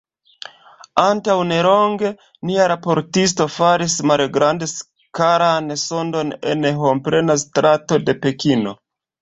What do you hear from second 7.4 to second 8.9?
strato de Pekino.